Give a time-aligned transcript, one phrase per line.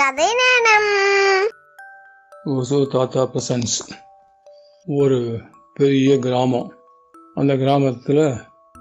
[0.00, 0.88] கதை நேரம்
[2.44, 3.76] ஒசூர் தாத்தா பிரசன்ஸ்.
[4.86, 5.40] ஒரு
[5.74, 6.72] பெரிய கிராமம்.
[7.34, 8.34] அந்த கிராமத்தில்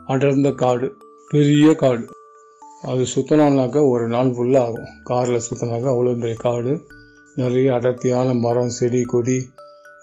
[0.07, 0.97] அடர்ந்த காடு
[1.29, 2.05] பெரிய காடு.
[2.81, 4.89] அது சுற்றினோம்னாக்கா ஒரு நாள் ஃபுல்லாக ஆகும்.
[5.03, 6.81] காரில் சுற்றினாக்கா அவ்வளோ பெரிய காடு.
[7.35, 9.49] நிறைய அடர்த்தியான மரம் செடி கொடி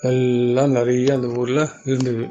[0.00, 2.28] எல்லாம் நிறைய அந்த ஊரில் இருந்தது.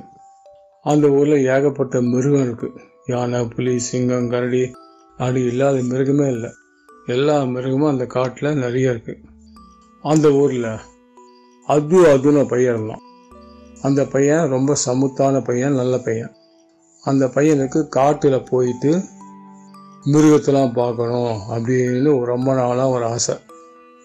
[0.84, 4.71] அந்த ஊரில் ஏகப்பட்ட மிருகம் இருக்குது யானை புலி சிங்கம் கரடி
[5.18, 6.52] அப்படி இல்லாத மிருகமே இல்லை.
[7.05, 9.23] எல்லா மிருகமும் அந்த காட்டில் நிறைய இருக்குது
[10.02, 10.80] அந்த ஊரில்
[11.66, 13.02] அது அதுன்னு பையன் இருந்தான்.
[13.81, 16.35] அந்த பையன் ரொம்ப சமுத்தான பையன் நல்ல பையன்.
[17.03, 19.02] அந்த பையனுக்கு காட்டில் போயிட்டு
[20.05, 23.36] மிருகத்தெல்லாம் பார்க்கணும் அப்படின்னு ரொம்ப நாளாக ஒரு ஆசை.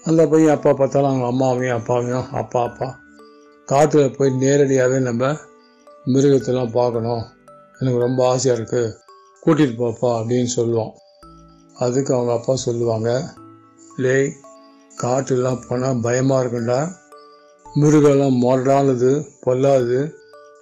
[0.05, 2.99] அந்த பையன் அப்பா பார்த்தாலும் அவங்க அம்மாவையும் அப்பாவையும் அப்பா அப்பா.
[3.65, 5.37] காட்டில் போய் நேரடியாகவே நம்ம
[6.07, 7.23] மிருகத்தெல்லாம் பார்க்கணும்.
[7.79, 8.93] எனக்கு ரொம்ப ஆசையாக இருக்குது
[9.47, 10.93] கூட்டிகிட்டு போப்பா அப்படின்னு சொல்லுவான்.
[11.79, 13.11] அதுக்கு அவங்க அப்பா சொல்லுவாங்க
[14.03, 14.29] லேய்
[15.03, 16.79] காட்டுலாம் போனால் பயமாக இருக்குண்டா
[17.67, 19.11] மிருகம்லாம் மொரடானது
[19.45, 19.99] பொல்லாது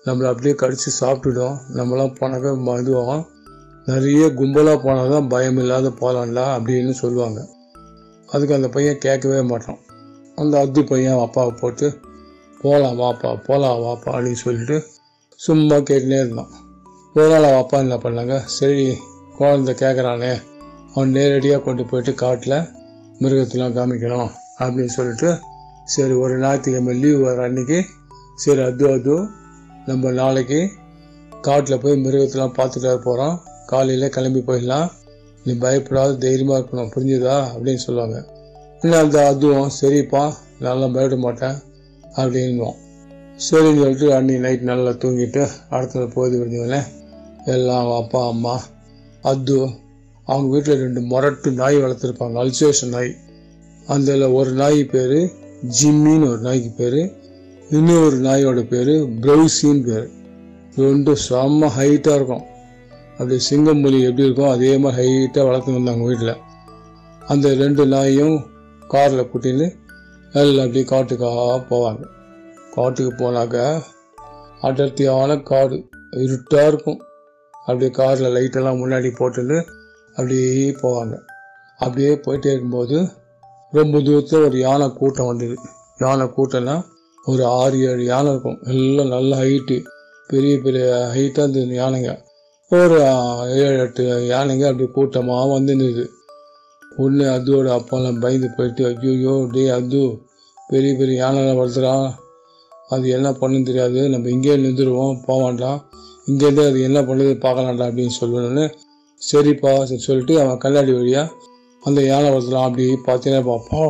[0.06, 1.56] நம்மளை அப்படியே கடிச்சு சாப்பிட்டுடும்.
[1.76, 3.22] நம்மளாம் போனாக்க மதுவோம்
[3.86, 7.40] நிறைய கும்பலாக போனால் தான் பயம் இல்லாத போகலாம்டா அப்படின்னு சொல்லுவாங்க.
[8.28, 9.80] அதுக்கு அந்த பையன் கேட்கவே மாட்டான்.
[10.36, 11.86] அந்த அத்தி பையன் அப்பாவை போட்டு
[12.60, 14.76] போகலாம் வாப்பா போகலாம் வாப்பா அப்படின்னு சொல்லிட்டு
[15.40, 16.52] சும்மா கேட்டுனே இருந்தான்.
[17.14, 18.98] ஒரு நாள் அப்பா என்ன பண்ணாங்க சரி
[19.38, 20.32] குழந்தை கேட்குறானே
[20.94, 22.58] அவன் நேரடியாக கொண்டு போயிட்டு காட்டில்
[23.20, 25.38] மிருகத்தெலாம் காமிக்கணும் அப்படின்னு சொல்லிட்டு
[25.84, 27.84] சரி ஒரு ஞாயிற்றுக்கிழமை லீவ் வர அன்னைக்கு
[28.34, 29.28] சரி அது அது
[29.86, 30.70] நம்ம நாளைக்கு
[31.40, 34.88] காட்டில் போய் மிருகத்தெலாம் பார்த்துட்டு வர போகிறோம் காலையில் கிளம்பி போயிடலாம்.
[35.44, 36.90] நீ பயப்படாத தைரியமாக இருக்கணும்.
[36.94, 37.36] புரிஞ்சுதா?
[37.52, 38.26] அப்படின்னு சொல்லுவாங்க.
[38.82, 41.56] இன்னும் அந்த அதுவும் சரிப்பா நல்லா பயப்பட மாட்டேன்
[42.16, 42.76] அப்படின்வோம்
[43.36, 46.80] சரின்னு சொல்லிட்டு அன்னைக்கு நைட் நல்லா தூங்கிட்டு அடுத்த போது விடுஞ்சோடனே
[47.44, 48.60] எல்லாம் அப்பா அம்மா
[49.22, 49.68] அது
[50.24, 52.36] அவங்க வீட்டில் ரெண்டு முரட்டு நாய் வளர்த்துருப்பாங்க.
[52.44, 53.16] அல்சேஷன் நாய்.
[53.86, 55.32] அதில் ஒரு நாய் பேர்
[55.82, 57.22] ஜிம்மின்னு ஒரு நாய்க்கு பேர்.
[57.70, 60.10] இன்னொரு நாயோட பேர் ப்ரௌசின்னு பேர்.
[60.76, 62.42] ரெண்டும் செம்ம ஹைட்டாக இருக்கும்.
[63.12, 66.36] அப்படி சிங்கம்புலி எப்படி இருக்கும் அதே மாதிரி ஹைட்டாக வளர்த்து வந்தாங்க வீட்டில்.
[67.26, 68.46] அந்த ரெண்டு நாயும்
[68.88, 69.72] காரில் கூட்டின்னு
[70.32, 72.06] எல்லாம் அப்படியே காட்டுக்காக போவாங்க.
[72.74, 73.82] காட்டுக்கு போனாக்க
[74.60, 75.84] அடர்த்தியான காடு.
[76.10, 77.00] இருட்டாக இருக்கும்.
[77.52, 79.73] அப்படியே காரில் லைட்டெல்லாம் முன்னாடி போட்டுன்னு
[80.16, 81.14] அப்படியே போவாங்க.
[81.80, 82.96] அப்படியே போயிட்டே இருக்கும்போது
[83.72, 85.56] ரொம்ப தூரத்தில் ஒரு யானை கூட்டம் வந்தது.
[86.02, 86.76] யானை கூட்டம்னா
[87.26, 88.58] ஒரு ஆறு ஏழு யானை இருக்கும்.
[88.72, 89.76] எல்லாம் நல்ல ஹைட்டு
[90.30, 92.12] பெரிய பெரிய ஹைட்டாக இருந்தது யானைங்க.
[92.70, 92.98] ஒரு
[93.62, 96.04] ஏழு எட்டு யானைங்க அப்படி கூட்டமாக வந்துருந்தது.
[97.02, 100.02] ஒன்று அதோட அப்பாலாம் பயந்து போயிட்டு ஐயோ டே அது
[100.70, 102.06] பெரிய பெரிய யானைலாம் வளர்த்துறான்
[102.94, 104.00] அது என்ன பண்ணுன்னு தெரியாது.
[104.12, 105.78] நம்ம இங்கேயே நின்றுடுவோம் போக வேண்டாம்.
[106.30, 108.64] இங்கேருந்து அது என்ன பண்ணுது பார்க்கலாம்டா அப்படின்னு சொல்லணும்னு
[109.28, 111.32] சரிப்பா சரி சொல்லிட்டு அவன் கண்ணாடி வழியாக
[111.82, 113.82] அந்த யானை வளர்த்துலாம் அப்படி பார்த்தீங்கன்னா பாப்பா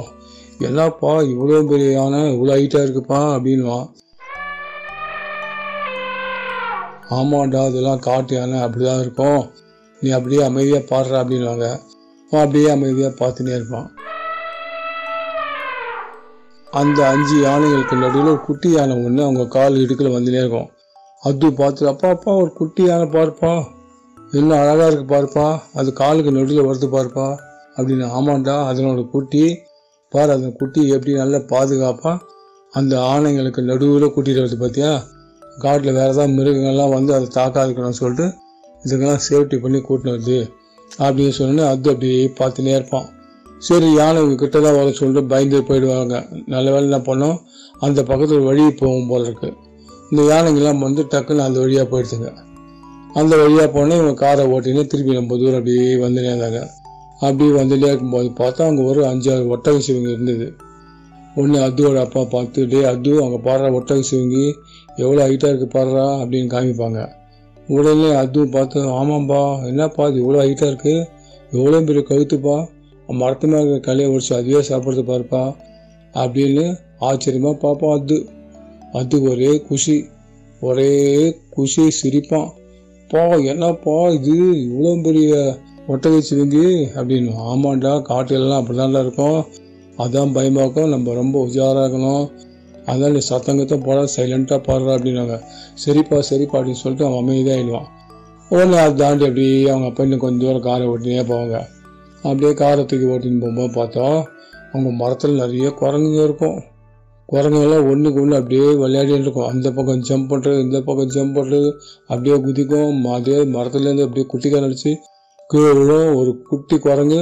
[0.66, 3.86] என்னப்பா இவ்வளோ பெரிய யானை இவ்வளோ ஹைட்டாக இருக்குப்பா அப்படின்வான்
[7.16, 9.42] ஆமாண்டா அதெல்லாம் காட்டு யானை அப்படிதான் இருக்கும்.
[10.02, 11.66] நீ அப்படியே அமைதியாக பாடுற அப்படின்வாங்க
[12.30, 13.88] அவன் அப்படியே அமைதியாக பார்த்துனே இருப்பான்.
[16.80, 20.70] அந்த அஞ்சு யானைகளுக்கு நடுவில் ஒரு குட்டி யானை ஒன்று அவங்க கால் இடுக்கில் வந்துனே இருக்கும்.
[21.22, 23.52] அது பார்த்து அப்பா அப்பா ஒரு குட்டி யானை பாருப்பா.
[24.38, 25.46] என்ன அழகாக இருக்கு பாருப்பா.
[25.74, 27.26] அது காலுக்கு நடுவில் வருது பாருப்பா.
[27.76, 29.44] அப்படின்னு ஆமாண்டா அதனோட குட்டி.
[30.14, 32.22] பார் அந்த குட்டி எப்படி நல்லா பாதுகாப்பாக
[32.72, 34.90] அந்த ஆணைங்களுக்கு நடுவில் கூட்டிகிட்டு வருது பார்த்தியா
[35.58, 38.26] காட்டில் வேறு ஏதாவது மிருகங்கள்லாம் வந்து அதை தாக்காதுக்கணும்னு சொல்லிட்டு
[38.84, 40.38] இதுக்கெல்லாம் சேஃப்டி பண்ணி கூட்டின்னு வருது.
[41.04, 43.06] அப்படின்னு சொன்னோன்னே அது அப்படியே பார்த்துனே இருப்பான்.
[43.58, 46.16] சரி யானை கிட்ட தான் வர சொல்லிட்டு பயந்து போயிடுவாங்க.
[46.46, 47.36] நல்ல வேலை என்ன பண்ணோம்.
[47.86, 49.56] அந்த பக்கத்தில் வழி போகும் போல இருக்குது
[50.10, 52.30] இந்த யானைங்கெல்லாம் வந்து டக்குன்னு அந்த வழியாக போயிடுச்சுங்க
[53.20, 56.60] அந்த வழியாக போனால் இவங்க காரை ஓட்டினே திருப்பி ரொம்ப தூரம் அப்படியே வந்துட்டே இருந்தாங்க
[57.26, 60.46] அப்படியே வந்துட்டே இருக்கும்போது பார்த்தா அங்கே ஒரு அஞ்சாறு ஒட்டக சிவங்க இருந்தது.
[61.40, 64.44] ஒன்று அதுவோட அப்பா பார்த்து டே அது அங்கே பாடுற ஒட்டக சிவங்கி
[65.02, 67.00] எவ்வளோ ஹைட்டாக இருக்குது பாடுறா அப்படின்னு காமிப்பாங்க.
[67.76, 71.06] உடனே அதுவும் பார்த்து ஆமாம்பா என்னப்பா இது இவ்வளோ ஹைட்டாக இருக்குது
[71.52, 72.56] எவ்வளோ பெரிய கழுத்துப்பா?
[73.22, 75.42] மரத்து மேலே இருக்கிற கலையை உடிச்சு அதுவே சாப்பிட்றது பாருப்பா
[76.14, 76.64] அப்படின்னு
[77.08, 78.18] ஆச்சரியமாக பார்ப்பான் அது.
[78.92, 79.96] அதுக்கு ஒரே குஷி.
[80.60, 80.92] ஒரே
[81.56, 82.48] குஷி சிரிப்பான்.
[83.10, 83.22] பா
[83.52, 84.36] என்னப்பா இது?
[84.66, 85.32] இவ்வளோ பெரிய
[85.92, 86.66] ஒட்டகை சிவங்கி
[86.98, 89.40] அப்படின்னு ஆமாண்டா காட்டுலலாம் அப்படிதான்டா இருக்கும்.
[90.04, 92.24] அதான் பயமாக்கும் நம்ம ரொம்ப உஜாராக இருக்கணும்.
[92.92, 95.36] அதான் நீ சத்தங்கத்தை போட சைலண்ட்டாக பாடுற அப்படின்னாங்க.
[95.84, 97.90] சரிப்பா சரிப்பா அப்படின்னு சொல்லிட்டு அவன் அமைதியாகிடுவான்
[98.48, 101.56] உடனே அதை தாண்டி அப்படியே அவங்க அப்பா இன்னும் கொஞ்சம் தூரம் காரை ஓட்டினே போவாங்க.
[102.22, 104.06] அப்படியே காரை தூக்கி ஓட்டின்னு போகும்போது பார்த்தா
[104.72, 106.58] அவங்க மரத்தில் நிறைய குரங்குங்க இருக்கும்.
[107.28, 109.48] குரங்குங்கெல்லாம் ஒன்றுக்கு ஒன்று அப்படியே விளையாடிட்டு இருக்கும்.
[109.52, 111.68] அந்த பக்கம் ஜம்ப் பண்ணுறது இந்த பக்கம் ஜம்ப் பண்ணுறது
[112.10, 113.04] அப்படியே குதிக்கும்.
[113.16, 114.92] அதே மரத்துலேருந்து அப்படியே குட்டிக்கார அடிச்சு
[115.50, 116.10] கீழே விழும்.
[116.20, 117.20] ஒரு குட்டி குரங்கு.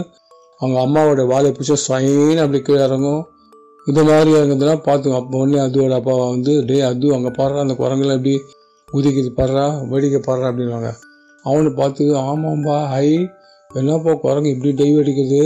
[0.60, 3.22] அவங்க அம்மாவோட வாழை பிடிச்சா ஸ்வைன்னு அப்படி கீழே இறங்கும்.
[3.86, 8.16] இந்த மாதிரி இறங்குதுன்னா பார்த்து அப்போ உடனே அதுவோட அப்பா வந்து டே அது அங்கே பாடுறா அந்த குரங்குல
[8.18, 8.34] எப்படி
[8.88, 10.90] குதிக்குது பாடுறா வெடிக்க பாடுறா அப்படின்வாங்க
[11.44, 13.08] அவனை பார்த்து ஆமாம்பா ஹை
[13.70, 15.40] என்னப்பா குரங்கு இப்படி டைவ் அடிக்குது?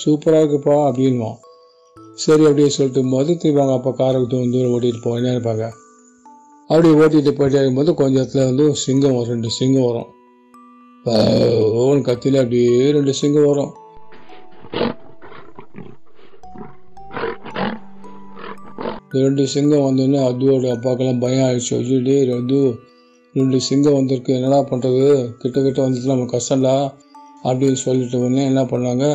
[0.00, 1.38] சூப்பராக இருக்குப்பா அப்படின்வான்
[2.22, 5.66] சரி அப்படியே சொல்லிட்டு போது திருப்பி அவங்க அப்பா காரை தூரம் தூரம் ஓட்டிகிட்டு போயினே இருப்பாங்க?
[6.70, 10.08] அப்படியே ஓட்டிகிட்டு போயிட்டே இருக்கும்போது கொஞ்சம் இடத்துல வந்து சிங்கம் வரும் ரெண்டு சிங்கம் வரும்.
[11.82, 13.72] ஓன் கத்தியில் அப்படியே ரெண்டு சிங்கம் வரும்.
[19.22, 21.72] ரெண்டு சிங்கம் வந்தோடனே அதுவோட அப்பாக்கெல்லாம் பயம் ஆயிடுச்சு.
[21.78, 22.60] ஐயோ ரது
[23.38, 24.36] ரெண்டு சிங்கம் வந்திருக்கு.
[24.38, 25.08] என்னடா பண்ணுறது
[25.40, 26.76] கிட்ட கிட்ட வந்துட்டு நம்ம கஷ்டம்டா.
[27.48, 29.06] அப்படின்னு சொல்லிட்டு உடனே என்ன பண்ணாங்க?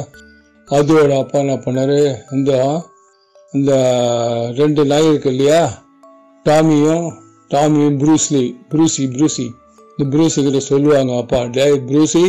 [0.67, 1.97] அதுவோட அப்பா என்ன பண்ணார்?
[2.35, 2.51] இந்த
[3.53, 3.71] இந்த
[4.59, 5.61] ரெண்டு நாய் இருக்கு இல்லையா?
[6.45, 7.05] டாமியும்
[7.53, 9.45] டாமியும் ப்ரூஸ்லி ப்ரூசி ப்ரூசி.
[9.91, 12.25] இந்த ப்ரூஸ் கிட்ட சொல்லுவாங்க அப்பா டே ப்ரூசி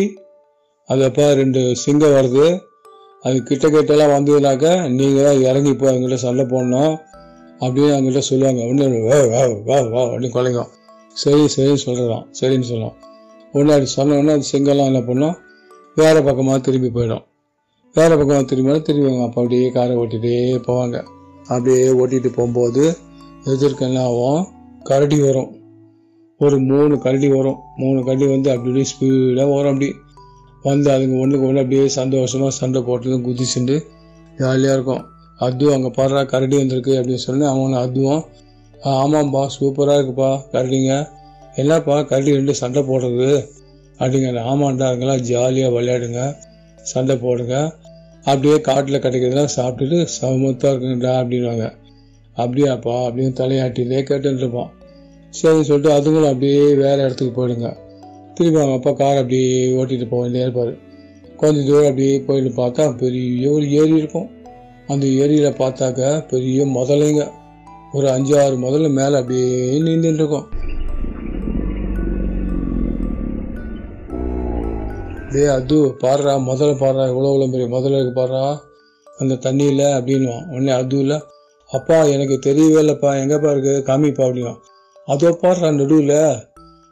[0.88, 2.46] அதப்பா ரெண்டு சிங்கம் வருது.
[3.22, 6.94] அது கிட்ட கிட்டலாம் வந்ததுனாக்க நீங்கள் தான் இறங்கி போய் அவங்ககிட்ட சண்டை போடணும்
[7.60, 8.60] அப்படின்னு அவங்ககிட்ட சொல்லுவாங்க.
[8.64, 10.70] அப்படின்னு வா வா வா வா அப்படின்னு குலைக்கும்.
[11.16, 12.96] சரி சரின்னு சொல்கிறான் சரின்னு சொல்லலாம்
[13.54, 15.36] உடனே அது சொன்ன அது சிங்கம்லாம் என்ன பண்ணும்?
[15.94, 17.24] வேறு பக்கமாக திரும்பி போயிடும்.
[17.96, 20.32] வேறு பக்கம் திரும்பினா திரும்பி அவங்க அப்பா அப்படியே காரை ஓட்டிகிட்டே
[20.66, 20.96] போவாங்க.
[21.52, 22.82] அப்படியே ஓட்டிகிட்டு போகும்போது
[23.52, 24.42] எதிர்க்க என்ன ஆகும்
[24.88, 25.50] கரடி வரும்.
[26.40, 27.56] ஒரு மூணு கரடி வரும்.
[27.82, 29.88] மூணு கரடி வந்து அப்படி அப்படியே ஸ்பீடாக வரும் அப்படி.
[30.66, 33.76] வந்து அதுங்க ஒன்றுக்கு ஒன்று அப்படியே சந்தோஷமாக சண்டை போட்டு குதிச்சுட்டு
[34.40, 35.02] ஜாலியாக இருக்கும்.
[35.46, 38.22] அதுவும் அங்கே பாடுறா கரடி வந்திருக்கு அப்படின்னு சொல்லி அவனை அதுவும்
[38.92, 40.92] ஆமாம்ப்பா ஆமாம்பா சூப்பராக இருக்குப்பா கரடிங்க.
[41.62, 43.30] என்னப்பா கரடி ரெண்டு சண்டை போடுறது?
[44.00, 46.22] அப்படிங்கிற ஆமாண்டா அங்கெல்லாம் ஜாலியாக விளையாடுங்க
[46.92, 47.56] சண்டை போடுங்க.
[48.26, 51.66] அப்படியே காட்டில் கிடைக்கிறதெல்லாம் சாப்பிட்டுட்டு சமத்தாக இருக்குங்கடா அப்படின்வாங்க
[52.36, 54.70] அப்படியாப்பா அப்படின்னு தலையாட்டிலே கேட்டுட்டு
[55.30, 57.68] சரி சரின்னு சொல்லிட்டு அதுங்களும் அப்படியே வேறு இடத்துக்கு போயிடுங்க.
[58.34, 60.72] திருப்பி அவங்க அப்பா கார் அப்படியே ஓட்டிகிட்டு போக வேண்டிய இருப்பார்.
[61.36, 64.28] கொஞ்சம் தூரம் அப்படியே போயிட்டு பார்த்தா பெரிய ஒரு ஏரி இருக்கும்.
[64.86, 67.24] அந்த ஏரியில் பார்த்தாக்க பெரிய முதலைங்க.
[67.92, 70.26] ஒரு அஞ்சு ஆறு முதல்ல மேலே அப்படியே நின்றுட்டு
[75.32, 78.42] டே அது பாடுறா முதல்ல பாடுறா எவ்வளோ எவ்வளோ பெரிய முதல்ல இருக்கு பாடுறா
[79.06, 81.16] அந்த தண்ணியில் அப்படின்வான் உடனே அது இல்லை.
[81.70, 83.10] அப்பா எனக்கு தெரியவே இல்லைப்பா.
[83.22, 83.74] எங்கேப்பா இருக்கு?
[83.88, 84.60] காமிப்பா அப்படின்வான்
[85.08, 86.16] அதோ பாடுறா நடுவில்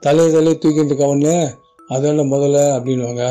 [0.03, 1.35] தலையை தலையை தூக்கிட்டு கவனு
[1.91, 3.25] அதெல்லாம் முதல்ல அப்படின்வாங்க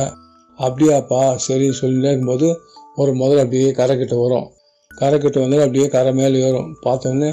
[0.60, 2.48] அப்படியாப்பா சரின்னு சொல்லிட்டே இருக்கும்போது
[2.96, 4.48] ஒரு முதல்ல அப்படியே கரை கிட்ட வரும்.
[4.92, 6.70] கரை கிட்ட வந்து அப்படியே கரை மேலே ஏறும்.
[6.86, 7.30] பார்த்தோன்னே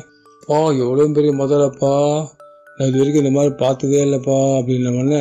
[0.46, 1.93] பா எவ்வளோ பெரிய முதலப்பா.
[2.76, 4.38] நான் இது வரைக்கும் இந்த மாதிரி பார்த்ததே இல்லைப்பா.
[4.58, 5.20] அப்படின்னோடனே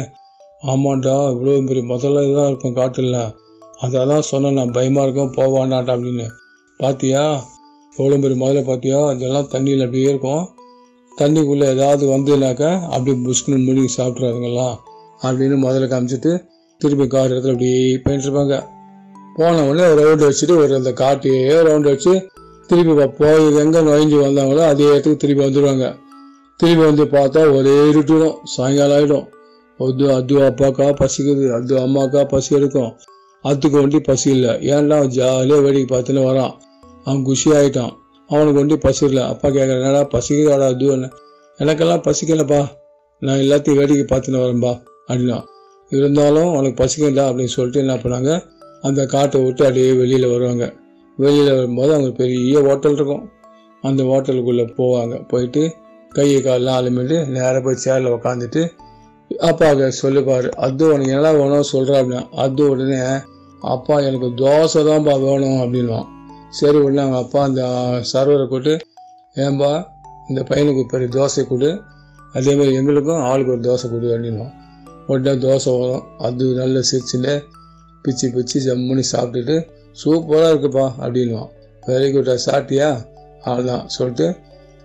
[0.63, 3.13] ஆமாண்டா இவ்வளோ பெரிய முதல்ல தான் இருக்கும் காட்டில்
[3.79, 6.25] அதெல்லாம் சொன்னேன் நான் பயமாக இருக்கும் போவாண்டாட்டா அப்படின்னு.
[6.79, 7.21] பார்த்தியா
[7.97, 10.43] எவ்வளோ பெரிய முதல்ல பார்த்தியா அதெல்லாம் தண்ணியில் அப்படியே இருக்கும்.
[11.11, 14.75] தண்ணிக்குள்ளே ஏதாவது வந்ததுனாக்கா அப்படியே புஷ்குன்னு முழுகி சாப்பிட்றாதுங்களாம்
[15.23, 16.31] அப்படின்னு முதல்ல காமிச்சிட்டு
[16.81, 18.57] திருப்பி கார் இடத்துல அப்படியே போயிட்டுருப்பாங்க
[19.37, 22.13] போன உடனே ஒரு ரவுண்டு வச்சுட்டு ஒரு அந்த காட்டையே ரவுண்டு வச்சு
[22.69, 25.85] திருப்பி போய் எங்கே நுழைஞ்சு வந்தாங்களோ அதே இடத்துக்கு திருப்பி வந்துடுவாங்க
[26.59, 29.27] திருப்பி வந்து பார்த்தா ஒரே இருட்டுடும் சாயங்காலம் ஆகிடும்
[29.85, 32.91] அது அது அப்பாக்கா பசிக்குது அது அம்மாக்கா பசி எடுக்கும்.
[33.45, 34.49] அதுக்கு ஒண்டி பசி இல்லை.
[34.73, 36.53] ஏன்டா அவன் ஜாலியாக வேடிக்கை பார்த்துன்னு வரான்.
[37.05, 37.93] அவன் குஷி ஆகிட்டான்
[38.29, 39.23] அவனுக்கு ஒண்டி பசி இல்லை.
[39.23, 41.09] அப்பா கேட்குறேன் என்னடா பசிக்குதாடா அது என்ன
[41.59, 42.61] எனக்கெல்லாம் பசிக்கலப்பா.
[43.21, 44.73] நான் எல்லாத்தையும் வேடிக்கை பார்த்துன்னு வரேன்பா
[45.07, 45.37] அப்படின்னா
[45.91, 48.31] இருந்தாலும் உனக்கு பசிக்கல அப்படின்னு சொல்லிட்டு என்ன பண்ணாங்க?
[48.81, 50.65] அந்த காட்டை விட்டு அப்படியே வெளியில் வருவாங்க.
[51.17, 53.23] வெளியில் வரும்போது அங்கே பெரிய ஹோட்டல் இருக்கும்.
[53.83, 55.15] அந்த ஹோட்டலுக்குள்ளே போவாங்க.
[55.27, 55.63] போயிட்டு
[56.11, 58.61] கையை காலெலாம் அலுமிட்டு நேராக போய் சேரில் உக்காந்துட்டு
[59.47, 62.99] அப்பாவுக்கு சொல்லுப்பார் அது உனக்கு என்ன வேணும் சொல்கிறா அப்படின்னா அது உடனே
[63.61, 66.07] அப்பா எனக்கு தோசை தான்ப்பா வேணும் அப்படின்வான்
[66.49, 67.63] சரி உடனே அவங்க அப்பா அந்த
[68.11, 68.73] சர்வரை கூட்டு
[69.35, 69.71] ஏன்பா
[70.29, 71.69] இந்த பையனுக்கு பெரிய தோசை கொடு.
[72.33, 74.53] அதே மாதிரி எங்களுக்கும் ஆளுக்கு ஒரு தோசை கொடு அப்படின்வான்
[75.07, 76.03] உடனே தோசை வரும்.
[76.17, 77.43] அது நல்ல சிரிச்சில்
[78.03, 79.55] பிச்சு பிச்சு ஜம்முன்னு சாப்பிட்டுட்டு
[80.03, 81.49] சூப்பராக இருக்குப்பா அப்படின்வான்
[81.87, 82.89] வெரி குட்டா சாப்பிட்டியா?
[83.45, 84.27] அவ்வளோதான் சொல்லிட்டு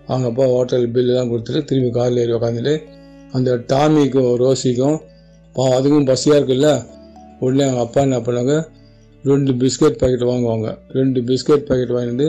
[0.06, 2.74] அவங்க அப்பா ஹோட்டல் பில்லுலாம் கொடுத்துட்டு திரும்பி காரில் ஏறி உக்காந்துட்டு
[3.36, 4.96] அந்த டாமிக்கும் ரோசிக்கும்
[5.56, 6.68] பாவம் அதுக்கும் பசியாக இருக்குல்ல?
[7.40, 8.54] உடனே அவங்க அப்பா என்ன பண்ணாங்க?
[9.24, 10.68] ரெண்டு பிஸ்கட் பாக்கெட் வாங்குவாங்க.
[10.98, 12.26] ரெண்டு பிஸ்கட் பாக்கெட் வாங்கிட்டு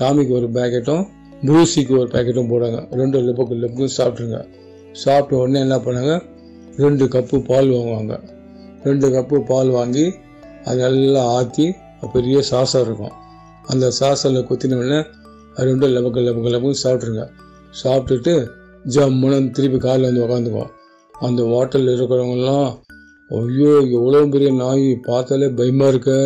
[0.00, 1.04] டாமிக்கு ஒரு பேக்கெட்டும்
[1.44, 2.80] ப்ரூசிக்கு ஒரு பேக்கெட்டும் போடுவாங்க.
[3.00, 4.38] ரெண்டு லெப்புக்கு லெப்புக்கும் சாப்பிட்ருங்க
[4.92, 6.14] சாப்பிட்ட உடனே என்ன பண்ணாங்க?
[6.76, 8.14] ரெண்டு கப்பு பால் வாங்குவாங்க.
[8.84, 10.06] ரெண்டு கப்பு பால் வாங்கி
[10.64, 11.66] அது நல்லா ஆற்றி
[12.12, 13.14] பெரிய சாசம் இருக்கும்.
[13.66, 15.00] அந்த சாசில் குத்தின உடனே
[15.56, 17.24] ரெண்டு ரெண்டும் லெபக்கு லெபக்கு லெபக்கு சாப்பிட்ருங்க
[17.82, 18.34] சாப்பிட்டுட்டு
[18.92, 20.72] ஜம்முன்னு திருப்பி காரில் வந்து உக்காந்துக்குவோம்
[21.14, 22.70] அந்த ஹோட்டலில் இருக்கிறவங்கலாம்
[23.30, 26.16] ஐயோ எவ்வளோ பெரிய நாய் பார்த்தாலே பயமாக இருக்கு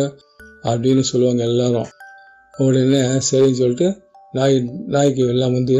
[0.69, 1.89] அப்படின்னு சொல்லுவாங்க எல்லாரும்.
[2.53, 3.87] உடனே சரின்னு சொல்லிட்டு
[4.33, 4.57] நாய்
[4.95, 5.77] நாய்க்கு எல்லாம் வந்து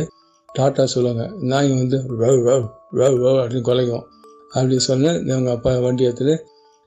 [0.50, 1.24] டாட்டா சொல்லுவாங்க.
[1.52, 2.66] நாய் வந்து வவ் வவ்
[3.00, 4.06] வவ் வவ் அப்படின்னு குலைக்கும்.
[4.54, 6.36] அப்படி சொன்னால் எங்கள் அப்பா வண்டி எடுத்துகிட்டு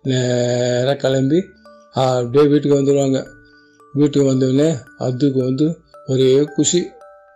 [0.04, 1.40] நேராக கிளம்பி
[1.94, 3.18] அப்படியே வீட்டுக்கு வந்துடுவாங்க
[3.94, 4.68] வீட்டுக்கு வந்தோடனே
[4.98, 5.66] அதுக்கு வந்து
[6.06, 6.80] ஒரே குஷி.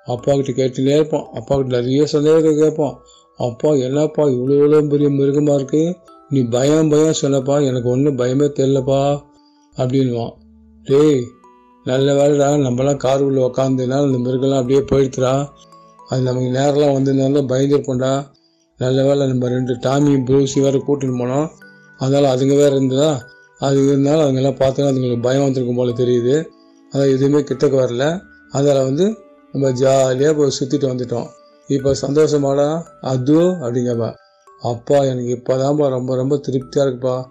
[0.07, 2.97] அப்பாக்கிட்ட கேட்டுனே இருப்பான் அப்பா நிறைய சந்தேகத்தை கேட்போம்
[3.37, 5.97] அப்பா என்னப்பா இவ்வளோ இவ்வளோ பெரிய மிருகமாக இருக்கு?
[6.29, 7.67] நீ பயம் பயம் சொன்னப்பா.
[7.67, 9.21] எனக்கு ஒன்றும் பயமே தெரிலப்பா
[9.77, 10.33] அப்படின்வான்
[10.85, 11.23] டேய்
[11.85, 12.49] நல்ல வேலைடா.
[12.67, 15.49] நம்மலாம் கார் உள்ள உக்காந்துனால அந்த மிருகம்லாம் அப்படியே போயிடுத்துடா
[16.09, 18.27] அது நமக்கு நேரெலாம் வந்திருந்தாலும் பயந்துருப்போம்டா.
[18.79, 21.49] நல்ல வேலை நம்ம ரெண்டு டாமி ப்ரூசி வேறு கூட்டின்னு போனோம்.
[21.99, 23.21] அதனால் அதுங்க வேறு இருந்ததா?
[23.59, 26.35] அது இருந்தாலும் அதுங்கெல்லாம் பார்த்தோன்னா அதுங்களுக்கு பயம் வந்திருக்கும் போல தெரியுது.
[26.93, 28.21] அதான் எதுவுமே கிட்டக்கு வரல.
[28.51, 29.07] அதில் வந்து
[29.57, 31.27] நம்ம ஜாலியாக போய் சுற்றிட்டு வந்துட்டோம்.
[31.67, 32.83] இப்போ சந்தோஷமாடா?
[33.01, 34.15] அது அப்படிங்கப்பா.
[34.61, 37.25] அப்பா எனக்கு இப்போதான்ப்பா ரொம்ப ரொம்ப திருப்தியாக இருக்குப்பா.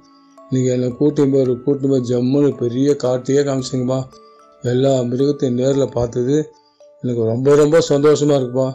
[0.49, 4.03] நீங்கள் என்னை கூட்டின்னு போய் ஒரு கூட்டின்னு போய் ஜம்முன்னு பெரிய காட்டையே காமிச்சிங்கப்பா.
[4.61, 6.51] எல்லா மிருகத்தையும் நேரில் பார்த்தது
[7.01, 8.73] எனக்கு ரொம்ப ரொம்ப சந்தோஷமாக இருக்குப்பா.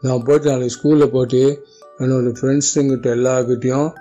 [0.00, 1.62] நான் போயிட்டு நாளைக்கு ஸ்கூலில் போயிட்டு
[1.98, 3.92] என்னோடய ஃப்ரெண்ட்ஸுங்கிட்ட எல்லாருக்கிட்டேயும்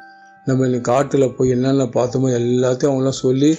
[0.45, 3.57] நம்ம இன்னைக்கு காட்டில் போய் என்னென்ன பார்த்தோமோ எல்லாத்தையும் அவங்களாம் சொல்லி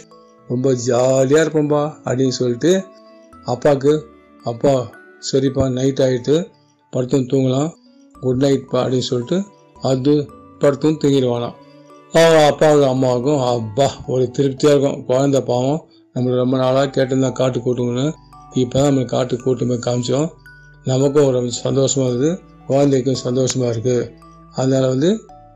[0.49, 2.85] ரொம்ப ஜாலியாக இருப்போம்ப்பா அப்படின்னு சொல்லிட்டு
[3.45, 4.09] அப்பாவுக்கு
[4.45, 6.35] அப்பா சரிப்பா நைட் ஆகிட்டு
[6.93, 7.71] படுத்தும் தூங்கலாம்.
[8.15, 9.39] குட் நைட்ப்பா அப்படின்னு சொல்லிட்டு
[9.91, 10.13] அது
[10.63, 11.57] படுத்தும் தூங்கிடுவானாம்
[12.51, 15.01] அப்பாவுக்கும் அம்மாவுக்கும் அப்பா ஒரு திருப்தியாக இருக்கும்.
[15.09, 15.81] குழந்த பாவம்.
[16.15, 18.07] நம்மளுக்கு ரொம்ப நாளாக கேட்டிருந்தா காட்டு கூட்டுங்கன்னு.
[18.63, 20.29] இப்போ தான் நம்ம காட்டு கூட்டு போய் காமிச்சோம்.
[20.87, 24.07] நமக்கும் ஒரு சந்தோஷமாக இருக்குது குழந்தைக்கும் சந்தோஷமாக இருக்குது
[24.57, 25.11] அதனால் வந்து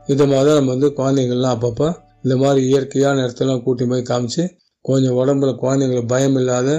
[0.07, 1.87] இது மாதிரி தான் நம்ம வந்து குழந்தைங்கள்லாம் அப்பப்போ
[2.23, 4.43] இந்த மாதிரி இயற்கையான இடத்தெல்லாம் கூட்டி போய் காமிச்சு
[4.85, 6.69] கொஞ்சம் உடம்புல குழந்தைங்களுக்கு பயம் இல்லாத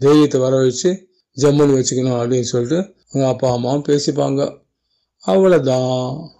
[0.00, 0.90] தைரியத்தை வர வச்சு
[1.36, 4.58] ஜம்முன்னு வச்சுக்கணும் அப்படின்னு சொல்லிட்டு அவங்க அப்பா அம்மாவும் பேசிப்பாங்க.
[5.26, 6.34] அவ்வளோதான்